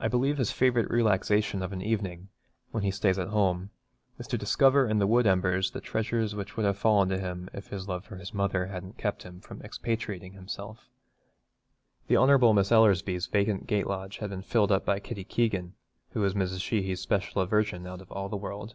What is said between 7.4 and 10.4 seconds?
if his love for his mother hadn't kept him from expatriating